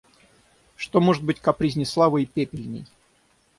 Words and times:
Что 0.77 0.99
может 0.99 1.23
быть 1.23 1.39
капризней 1.39 1.85
славы 1.85 2.23
и 2.23 2.25
пепельней? 2.25 2.87